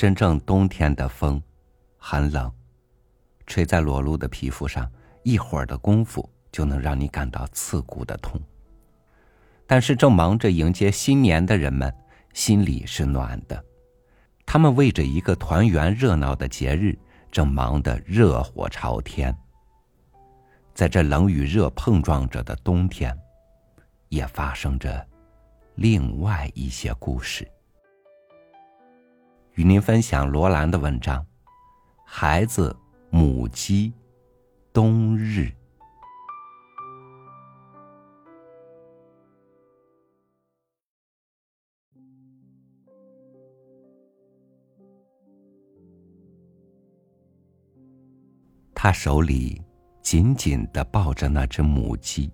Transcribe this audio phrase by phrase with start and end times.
[0.00, 1.38] 真正冬天的风，
[1.98, 2.50] 很冷，
[3.46, 4.90] 吹在裸露的皮肤上，
[5.24, 8.40] 一会儿的功夫就能让你感到刺骨的痛。
[9.66, 11.94] 但是正忙着迎接新年的人们，
[12.32, 13.62] 心里是暖的，
[14.46, 16.98] 他们为着一个团圆热闹的节日，
[17.30, 19.36] 正忙得热火朝天。
[20.72, 23.14] 在这冷与热碰撞着的冬天，
[24.08, 25.06] 也发生着
[25.74, 27.46] 另外一些故事。
[29.60, 31.20] 与您分享罗兰的文章
[32.02, 32.74] 《孩子
[33.10, 33.92] 母鸡
[34.72, 35.40] 冬日》。
[48.74, 49.60] 他手里
[50.00, 52.32] 紧紧的抱着那只母鸡，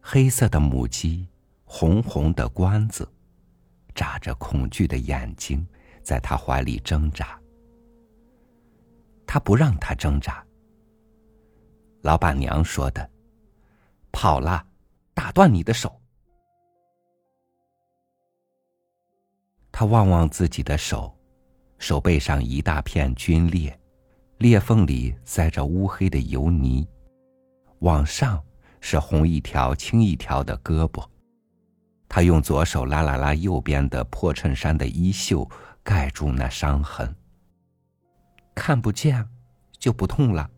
[0.00, 1.28] 黑色的母鸡，
[1.66, 3.06] 红红的冠子。
[3.98, 5.66] 眨着恐惧的眼睛，
[6.04, 7.36] 在他怀里挣扎。
[9.26, 10.46] 他不让他挣扎。
[12.02, 13.10] 老板娘说的
[14.12, 14.64] ：“跑了，
[15.14, 16.00] 打断你的手。”
[19.72, 21.12] 他望望自己的手，
[21.80, 23.76] 手背上一大片皲裂，
[24.36, 26.86] 裂缝里塞着乌黑的油泥，
[27.80, 28.40] 往上
[28.80, 31.04] 是红一条青一条的胳膊。
[32.08, 35.48] 他用左手拉了拉右边的破衬衫的衣袖，
[35.82, 37.14] 盖住那伤痕。
[38.54, 39.28] 看不见，
[39.78, 40.50] 就不痛了。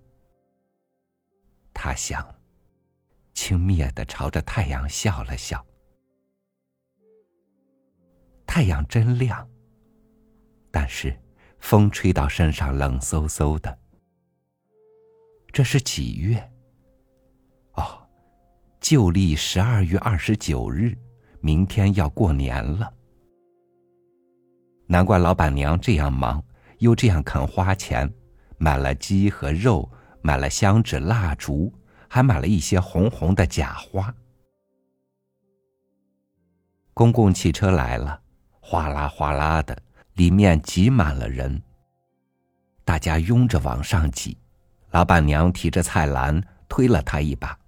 [1.74, 2.24] 他想，
[3.34, 5.64] 轻蔑的朝着太阳笑了笑。
[8.46, 9.48] 太阳真亮，
[10.70, 11.16] 但是
[11.58, 13.78] 风吹到身上冷飕飕的。
[15.52, 16.52] 这是几月？
[17.74, 18.08] 哦，
[18.80, 20.96] 旧历十二月二十九日。
[21.40, 22.92] 明天要过年了，
[24.86, 26.42] 难怪老板娘这样忙，
[26.78, 28.12] 又这样肯花钱，
[28.58, 29.90] 买了鸡和肉，
[30.20, 31.72] 买了香纸蜡烛，
[32.08, 34.14] 还买了一些红红的假花。
[36.92, 38.20] 公共汽车来了，
[38.60, 39.82] 哗啦哗啦的，
[40.14, 41.62] 里面挤满了人。
[42.84, 44.36] 大家拥着往上挤，
[44.90, 47.58] 老板娘提着菜篮推了他一把。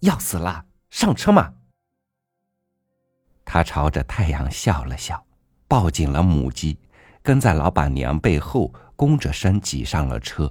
[0.00, 1.52] 要死了，上车嘛！
[3.52, 5.22] 他朝着太阳笑了笑，
[5.68, 6.78] 抱紧了母鸡，
[7.22, 10.50] 跟在老板娘背后，弓着身挤上了车。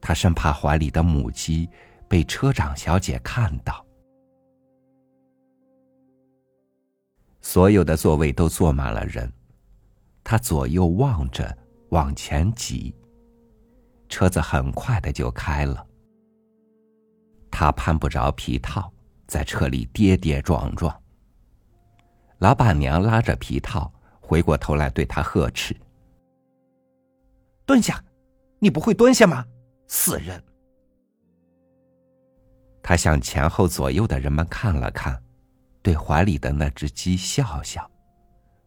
[0.00, 1.70] 他生怕怀里的母鸡
[2.08, 3.86] 被车长小姐看到。
[7.40, 9.32] 所有的座位都坐满了人，
[10.24, 11.56] 他左右望着，
[11.90, 12.92] 往前挤。
[14.08, 15.86] 车子很快的就开了。
[17.48, 18.92] 他攀不着皮套，
[19.28, 20.99] 在车里跌跌撞撞。
[22.40, 25.76] 老板娘拉着皮套，回过头来对他呵斥
[27.66, 28.02] ：“蹲下，
[28.58, 29.44] 你不会蹲下吗？
[29.86, 30.42] 死人！”
[32.82, 35.22] 他向前后左右的人们看了看，
[35.82, 37.88] 对怀里的那只鸡笑笑，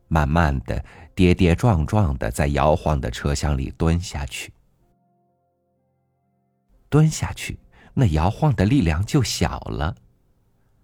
[0.08, 0.86] 慢慢的、
[1.16, 4.54] 跌跌撞撞的在摇晃的车厢里蹲下去。
[6.90, 7.60] 蹲下去，
[7.96, 9.96] 那摇晃的力量就小了。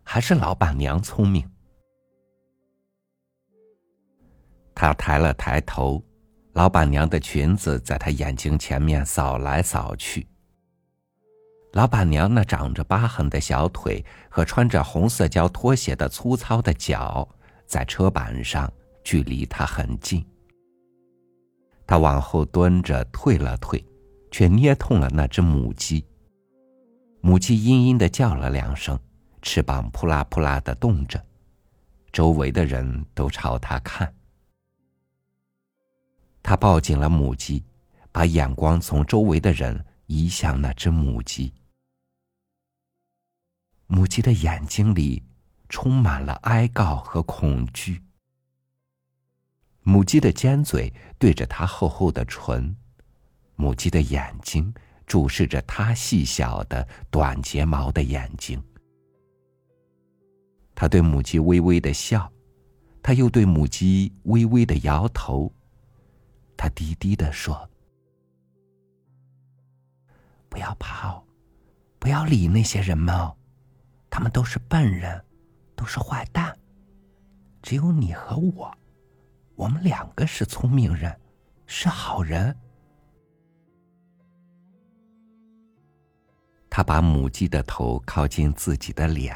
[0.03, 1.47] 还是老板娘聪明。
[4.81, 6.01] 他抬了抬头，
[6.53, 10.25] 老板娘的裙子在他眼睛前面扫来扫去。
[11.73, 17.27] 老板娘那长着疤痕的小腿和穿着红色胶拖鞋的粗糙的脚，
[17.65, 18.71] 在车板上
[19.03, 20.25] 距离他很近。
[21.85, 23.83] 他往后蹲着，退了退，
[24.31, 26.05] 却捏痛了那只母鸡。
[27.19, 28.97] 母鸡嘤嘤的叫了两声，
[29.41, 31.21] 翅膀扑啦扑啦的动着，
[32.13, 34.09] 周围的人都朝他看。
[36.49, 37.63] 他抱紧了母鸡，
[38.11, 41.53] 把眼光从周围的人移向那只母鸡。
[43.85, 45.21] 母鸡的眼睛里
[45.69, 48.01] 充满了哀告和恐惧。
[49.83, 52.75] 母鸡的尖嘴对着他厚厚的唇，
[53.55, 54.73] 母鸡的眼睛
[55.05, 58.59] 注视着他细小的短睫毛的眼睛。
[60.73, 62.27] 他对母鸡微微的笑，
[63.03, 65.53] 他又对母鸡微微的摇头。
[66.61, 67.69] 他低低的说
[70.51, 71.23] ：“不要怕，
[71.97, 73.15] 不要理那些人们，
[74.09, 75.23] 他们都是笨人，
[75.73, 76.53] 都是坏蛋。
[77.61, 78.77] 只有你和我，
[79.55, 81.17] 我们两个是聪明人，
[81.65, 82.53] 是好人。”
[86.69, 89.33] 他把母鸡的头靠近自己的脸，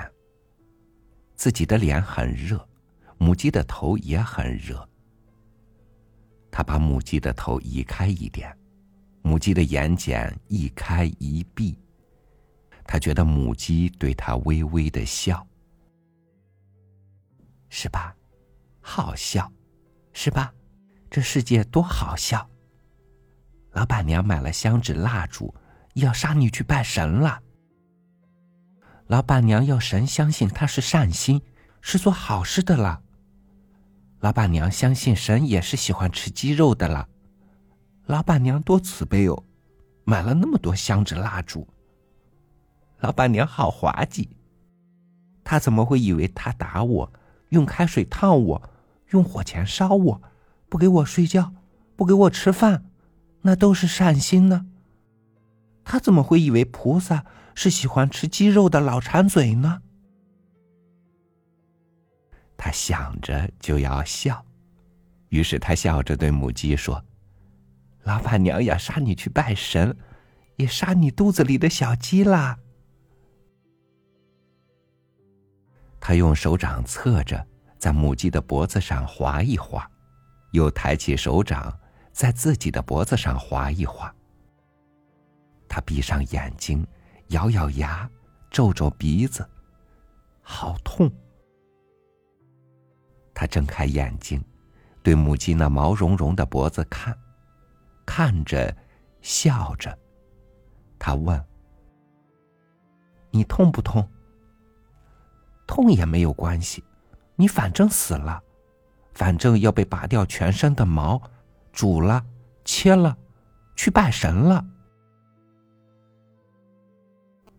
[1.35, 2.67] 自己的脸很热，
[3.17, 4.85] 母鸡的头也很热。
[6.55, 8.55] 他把母鸡的头移开一点，
[9.23, 11.75] 母鸡的眼睑一开一闭。
[12.85, 15.47] 他觉得母鸡对他微微的笑，
[17.69, 18.15] 是吧？
[18.81, 19.51] 好笑，
[20.13, 20.53] 是吧？
[21.09, 22.47] 这世界多好笑！
[23.71, 25.51] 老板娘买了香纸蜡烛，
[25.95, 27.41] 要杀你去拜神了。
[29.07, 31.41] 老板娘要神相信他是善心，
[31.81, 33.02] 是做好事的了。
[34.23, 37.09] 老板娘相信神也是喜欢吃鸡肉的了。
[38.05, 39.43] 老板娘多慈悲哦，
[40.05, 41.67] 买了那么多香纸蜡烛。
[43.01, 44.29] 老板娘好滑稽，
[45.43, 47.13] 他怎么会以为他打我，
[47.49, 48.69] 用开水烫我，
[49.09, 50.21] 用火钳烧我，
[50.69, 51.53] 不给我睡觉，
[51.97, 52.85] 不给我吃饭，
[53.41, 54.65] 那都是善心呢？
[55.83, 57.25] 他怎么会以为菩萨
[57.55, 59.81] 是喜欢吃鸡肉的老馋嘴呢？
[62.63, 64.41] 他想着就要笑，
[65.27, 67.03] 于是他笑着对母鸡说
[68.03, 69.93] ：“老板娘要杀你去拜神，
[70.55, 72.57] 也杀你肚子里的小鸡啦。”
[75.99, 77.45] 他用手掌侧着，
[77.77, 79.85] 在母鸡的脖子上划一划，
[80.53, 81.77] 又抬起手掌，
[82.13, 84.15] 在自己的脖子上划一划。
[85.67, 86.87] 他闭上眼睛，
[87.27, 88.09] 咬咬牙，
[88.49, 89.45] 皱皱鼻子，
[90.41, 91.11] 好痛。
[93.33, 94.43] 他睁开眼睛，
[95.01, 97.17] 对母鸡那毛茸茸的脖子看，
[98.05, 98.75] 看着，
[99.21, 99.97] 笑着。
[100.99, 101.43] 他问
[103.31, 104.07] ：“你痛不痛？”
[105.65, 106.83] 痛也没有关系，
[107.35, 108.41] 你反正死了，
[109.13, 111.21] 反正要被拔掉全身的毛，
[111.71, 112.23] 煮了，
[112.65, 113.17] 切了，
[113.75, 114.63] 去拜神了。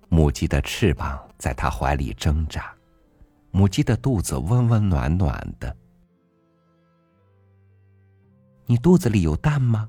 [0.08, 2.73] 母鸡的翅膀在他怀里挣扎，
[3.56, 5.76] 母鸡的肚子温温暖暖的。
[8.66, 9.88] 你肚子里有蛋吗？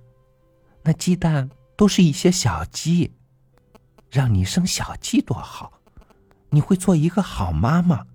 [0.84, 3.12] 那鸡蛋都是一些小鸡，
[4.12, 5.82] 让你生小鸡多好，
[6.52, 8.06] 你会做一个好妈妈。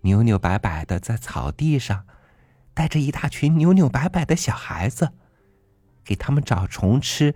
[0.00, 2.06] 扭扭摆摆的在草地上，
[2.72, 5.12] 带着一大群扭扭摆摆的小孩子，
[6.02, 7.34] 给他们找虫吃，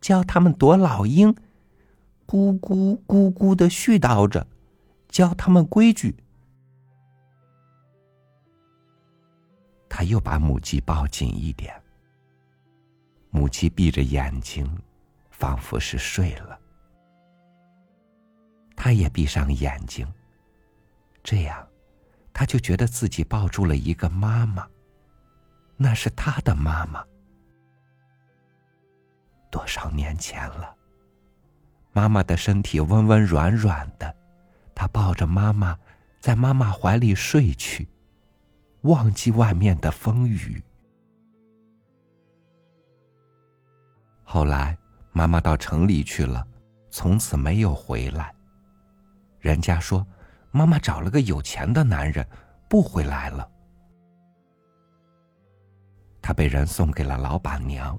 [0.00, 1.32] 教他们躲老鹰，
[2.26, 4.48] 咕咕咕咕的絮叨着，
[5.08, 6.16] 教他们规矩。
[9.96, 11.74] 他又把母鸡抱紧一点，
[13.30, 14.70] 母鸡闭着眼睛，
[15.30, 16.60] 仿佛是睡了。
[18.76, 20.06] 他也闭上眼睛，
[21.24, 21.66] 这样。
[22.30, 24.68] 他就觉得自己抱住了一个妈妈，
[25.78, 27.02] 那是他的妈妈。
[29.50, 30.76] 多少年前了，
[31.92, 34.14] 妈妈的身体温温软软的，
[34.74, 35.74] 他抱着妈妈，
[36.20, 37.88] 在妈妈怀里睡去，
[38.86, 40.62] 忘记外面的风雨。
[44.24, 44.76] 后来，
[45.12, 46.46] 妈妈到城里去了，
[46.90, 48.34] 从此没有回来。
[49.38, 50.04] 人家说。
[50.52, 52.26] 妈妈找了个有钱的男人，
[52.66, 53.46] 不回来了。
[56.22, 57.98] 他被人送给了老板娘，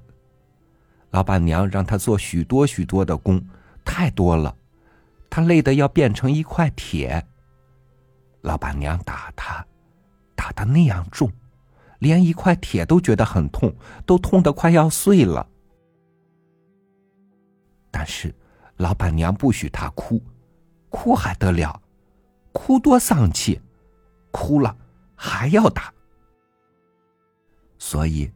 [1.10, 3.40] 老板娘让他做许多许多的工，
[3.84, 4.52] 太多了，
[5.30, 7.24] 他累得要变成一块铁。
[8.40, 9.64] 老板娘打他，
[10.38, 11.28] 打的那样重，
[11.98, 13.74] 连一块铁都觉得很痛，
[14.06, 15.44] 都痛得快要碎了。
[17.90, 18.32] 但是，
[18.76, 20.22] 老板娘不许他哭，
[20.90, 21.82] 哭还得了。
[22.52, 23.60] 哭多丧气，
[24.30, 24.76] 哭了
[25.16, 25.92] 还要打，
[27.78, 28.30] 所以，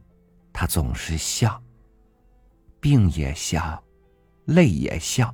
[0.51, 1.61] 他总是笑。
[2.81, 3.81] 病也笑，
[4.43, 5.33] 累也笑，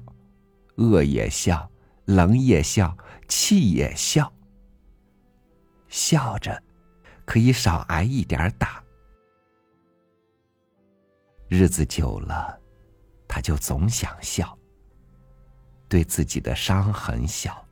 [0.75, 1.67] 饿也笑，
[2.05, 2.95] 冷也笑，
[3.27, 4.31] 气也笑。
[5.89, 6.61] 笑着，
[7.25, 8.81] 可以少挨一点打。
[11.47, 12.59] 日子久了，
[13.27, 14.57] 他就总想笑，
[15.87, 17.65] 对自己的伤痕笑。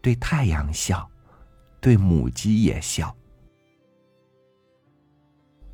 [0.00, 1.08] 对太阳笑，
[1.80, 3.14] 对母鸡也笑。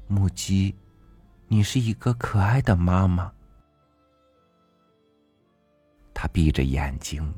[0.06, 0.76] 母鸡，
[1.46, 3.32] 你是一个可爱的妈妈。
[6.12, 7.32] 他闭着眼睛，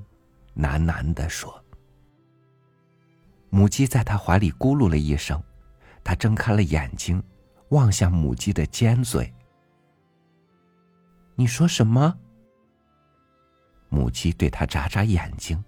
[0.57, 1.63] 喃喃的说。
[3.51, 5.43] 母鸡在他怀里咕噜了一声，
[6.03, 7.23] 他睁开了眼睛，
[7.71, 9.33] 望向母鸡的尖嘴。
[11.35, 12.17] 你说什么？
[13.89, 15.63] 母鸡对他眨眨眼睛。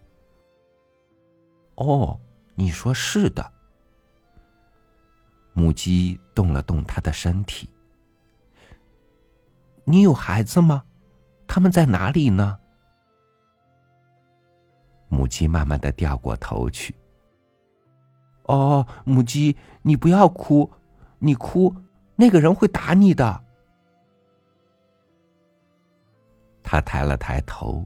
[1.74, 2.20] 哦，
[2.54, 3.52] 你说是的。
[5.54, 7.68] 母鸡动了动它的身体。
[9.84, 10.84] 你有孩子吗？
[11.48, 12.58] 他们在哪里呢？
[15.08, 16.94] 母鸡慢慢的掉过头去。
[18.52, 20.70] 哦，母鸡，你不要哭，
[21.18, 21.74] 你哭，
[22.16, 23.44] 那个人会打你的。
[26.62, 27.82] 他抬了抬头，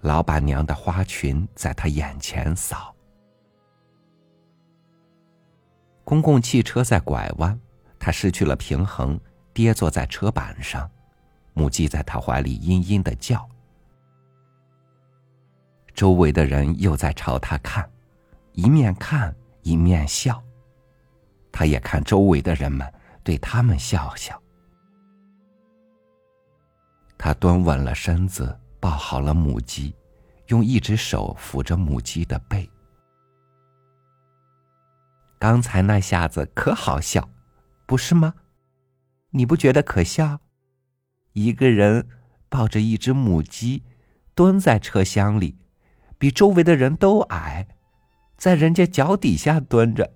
[0.00, 2.94] 老板娘的花裙在他眼前扫。
[6.04, 7.58] 公共汽车在拐弯，
[7.98, 9.18] 他失去了平衡，
[9.52, 10.88] 跌坐在车板上，
[11.52, 13.44] 母鸡在他怀里嘤嘤的叫。
[15.94, 17.90] 周围的人又在朝他看，
[18.52, 19.34] 一面看
[19.68, 20.42] 一面笑。
[21.52, 22.90] 他也看周围的人们，
[23.22, 24.40] 对他们笑笑。
[27.18, 29.94] 他蹲稳了身子，抱好了母鸡，
[30.46, 32.70] 用一只手扶着母鸡的背。
[35.38, 37.28] 刚才那下子可好笑，
[37.86, 38.34] 不是吗？
[39.30, 40.40] 你不觉得可笑？
[41.32, 42.08] 一个人
[42.48, 43.82] 抱着一只母鸡，
[44.34, 45.58] 蹲在车厢里。
[46.18, 47.68] 比周围的人都矮，
[48.38, 50.10] 在人家脚底下蹲着，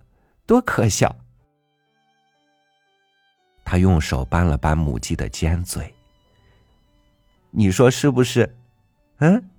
[0.47, 1.15] 多可笑！
[3.65, 5.93] 他用手扳了扳母鸡的尖嘴，
[7.51, 8.57] 你说是不是？
[9.19, 9.51] 嗯？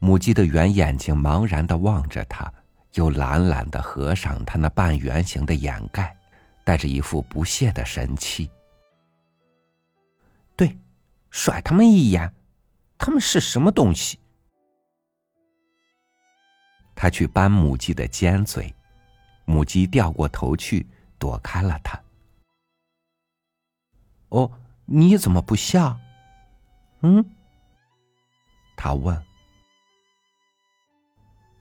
[0.00, 2.52] 母鸡的圆眼睛茫然的望着他，
[2.94, 6.16] 又懒懒的合上他那半圆形的掩盖，
[6.64, 8.50] 带着一副不屑的神气。
[10.56, 10.76] 对，
[11.30, 12.34] 甩他们一眼。
[12.98, 14.19] 他们是什么东西？
[17.00, 18.74] 他去扳母鸡的尖嘴，
[19.46, 20.86] 母鸡掉过头去，
[21.18, 21.98] 躲开了他。
[24.28, 24.52] 哦，
[24.84, 25.98] 你怎么不笑？
[27.00, 27.24] 嗯？
[28.76, 29.18] 他问。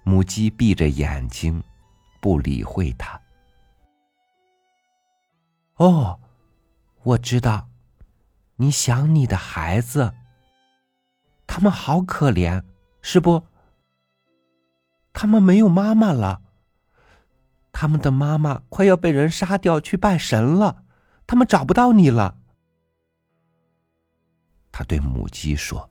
[0.03, 1.63] 母鸡闭着眼睛，
[2.19, 3.21] 不理会他。
[5.75, 6.19] 哦，
[7.03, 7.69] 我知道，
[8.57, 10.13] 你想你的孩子。
[11.47, 12.61] 他们好可怜，
[13.01, 13.41] 是不？
[15.19, 16.41] 他们没有妈妈了，
[17.73, 20.85] 他们的妈妈快要被人杀掉去拜神了，
[21.27, 22.37] 他们找不到你了。
[24.71, 25.89] 他对母鸡说：“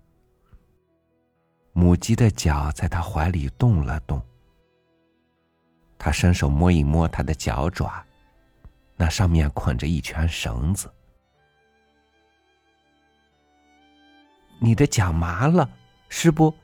[1.77, 4.19] 母鸡的脚在他怀里动了动。”
[5.99, 8.03] 他伸手摸一摸他的脚爪，
[8.97, 10.91] 那上面捆着一圈绳子。
[14.59, 15.69] 你的脚麻了，
[16.09, 16.55] 是不？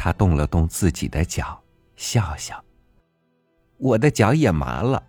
[0.00, 1.60] 他动了动自己的脚，
[1.96, 2.64] 笑笑。
[3.78, 5.02] 我的脚也麻了。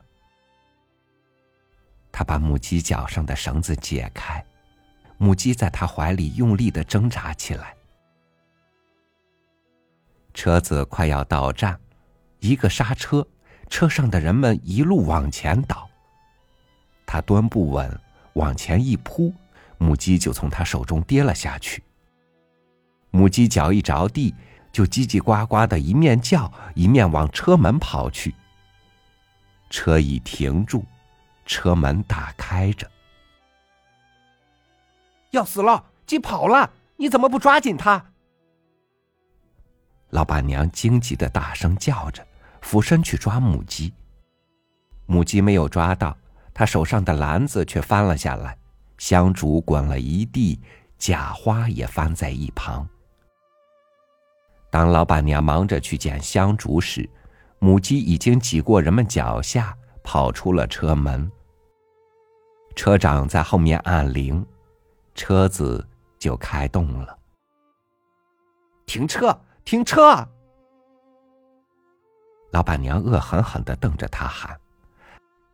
[2.12, 4.43] 他把母鸡脚上的绳子解开，
[5.19, 7.75] 母鸡在他怀里用力的挣扎起来。
[10.34, 11.79] 车子快要到站，
[12.39, 13.25] 一个刹车，
[13.69, 15.88] 车上的人们一路往前倒。
[17.05, 18.01] 他蹲不稳，
[18.34, 19.31] 往前一扑。
[19.77, 21.84] 母鸡就从他手中跌了下去。
[23.12, 24.36] 母鸡脚一着地，
[24.71, 28.33] 就叽叽呱呱的，一面叫一面往车门跑去。
[29.69, 30.83] 车已停住，
[31.45, 32.89] 车门打开着。
[35.31, 36.71] 要死了，鸡跑了！
[36.97, 38.03] 你怎么不抓紧它？
[40.09, 42.25] 老板娘惊急的大声叫着，
[42.61, 43.93] 俯身去抓母鸡。
[45.05, 46.17] 母鸡没有抓到，
[46.53, 48.57] 她手上的篮子却翻了下来。
[48.97, 50.59] 香烛滚了一地，
[50.97, 52.88] 假花也翻在一旁。
[54.69, 57.09] 当老板娘忙着去捡香烛时，
[57.59, 61.31] 母鸡已经挤过人们脚下，跑出了车门。
[62.75, 64.45] 车长在后面按铃，
[65.15, 65.85] 车子
[66.17, 67.17] 就开动了。
[68.85, 69.38] 停车！
[69.65, 70.27] 停车！
[72.51, 74.59] 老板娘恶狠狠的瞪着他喊：“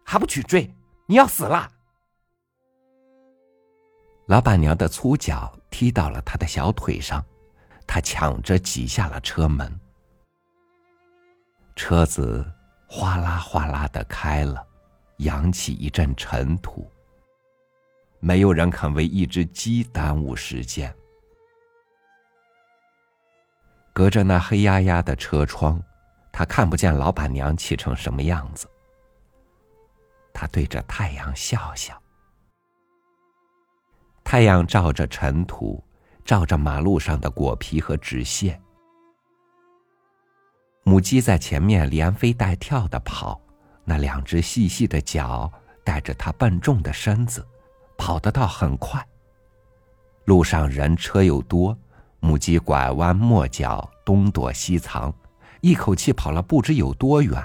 [0.06, 0.74] 还不去追？
[1.06, 1.70] 你要死了！”
[4.28, 7.24] 老板娘的粗脚踢到了他的小腿上，
[7.88, 9.80] 他抢着挤下了车门。
[11.76, 12.46] 车子
[12.88, 14.66] 哗啦哗啦的开了，
[15.18, 16.90] 扬起一阵尘土。
[18.20, 20.94] 没有人肯为一只鸡耽误时间。
[23.94, 25.82] 隔着那黑压压的车窗，
[26.32, 28.68] 他看不见老板娘气成什么样子。
[30.34, 32.02] 他对着太阳笑笑。
[34.24, 35.82] 太阳照着尘土，
[36.26, 38.60] 照着马路上的果皮和纸屑。
[40.84, 43.40] 母鸡在前面连飞带跳的跑，
[43.84, 45.52] 那两只细细的脚
[45.84, 47.48] 带着它笨重的身子，
[47.98, 49.04] 跑得倒很快。
[50.26, 51.78] 路上人车又多，
[52.20, 55.14] 母鸡拐弯抹角，东躲西藏，
[55.62, 57.44] 一口气跑了不知有多远。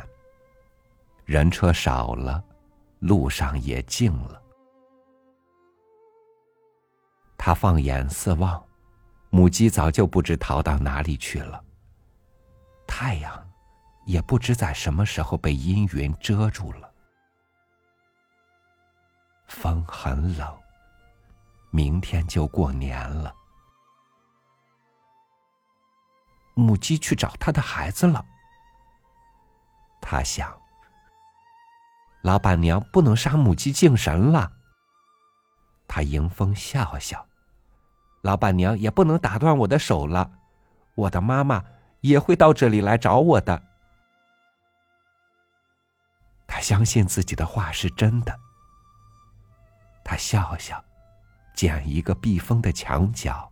[1.26, 2.42] 人车少了，
[2.98, 4.40] 路上也静了。
[7.38, 8.62] 他放眼四望，
[9.30, 11.64] 母鸡早就不知逃到哪里去了。
[12.86, 13.50] 太阳
[14.04, 16.92] 也不知在什么时候被阴云遮住了。
[19.46, 20.58] 风很冷，
[21.70, 23.34] 明天就过年了。
[26.54, 28.24] 母鸡去找它的孩子了。
[30.02, 30.52] 他想，
[32.22, 34.50] 老板娘不能杀母鸡敬神了。
[35.86, 37.24] 他迎风笑笑，
[38.22, 40.30] 老板娘也不能打断我的手了。
[40.94, 41.64] 我的妈妈
[42.00, 43.62] 也会到这里来找我的。
[46.46, 48.38] 他相信自己的话是真的。
[50.04, 50.82] 他笑笑，
[51.54, 53.50] 捡一个避风的墙角，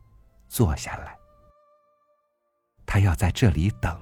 [0.48, 1.16] 坐下来。
[2.84, 3.96] 他要在这里等，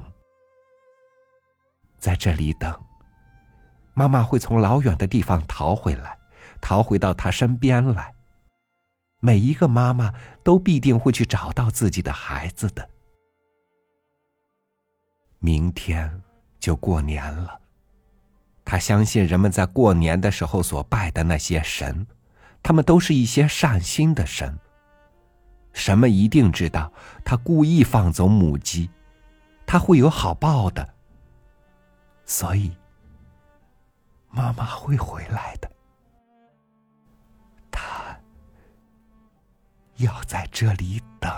[1.99, 2.75] 在这里等。
[3.93, 6.19] 妈妈会从老远的地方逃回来，
[6.61, 8.16] 逃回到他身边来。
[9.21, 12.89] 每一个妈妈都必定会去找到自己的孩子的。
[15.39, 16.23] 明天
[16.59, 17.61] 就过年了，
[18.65, 22.07] 他相信人们在过年的时候所拜的那些神，
[22.63, 24.59] 他们都是一些善心的神。
[25.73, 26.93] 神们一定知道，
[27.25, 28.91] 他故意放走母鸡，
[29.67, 30.95] 他会有好报的。
[32.25, 32.77] 所以，
[34.31, 35.71] 妈妈会回来的。
[39.97, 41.31] 要在这里等。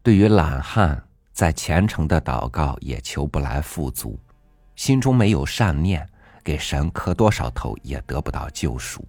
[0.00, 4.18] 对于懒汉，在虔诚的祷告也求不来富足，
[4.74, 6.08] 心中没有善念，
[6.42, 9.06] 给神磕多少头也得不到救赎。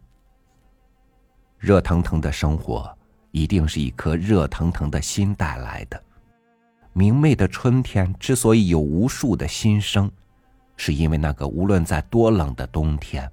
[1.60, 2.98] 热腾腾的生活，
[3.32, 6.02] 一定是一颗热腾腾的心带来的。
[6.94, 10.10] 明媚的春天之所以有无数的新生，
[10.78, 13.30] 是因为那个无论在多冷的冬天，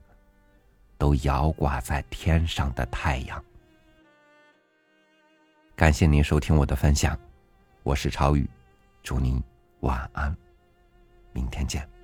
[0.98, 3.42] 都摇挂在天上的太阳。
[5.74, 7.18] 感谢您收听我的分享。
[7.82, 8.48] 我是超宇，
[9.02, 9.40] 祝您
[9.80, 10.36] 晚安，
[11.32, 11.95] 明天见。